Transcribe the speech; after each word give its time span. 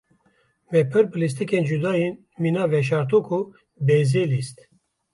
Me 0.71 0.81
pir 0.91 1.05
bi 1.11 1.17
lîstikên 1.21 1.63
cuda 1.69 1.91
yên 2.01 2.15
mîna 2.41 2.63
veşartok 2.71 3.25
û 3.37 3.39
bezê 3.85 4.23
lîst. 4.31 4.57